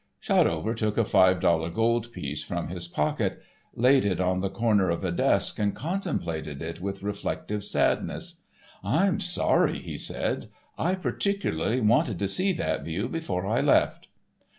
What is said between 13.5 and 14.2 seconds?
left."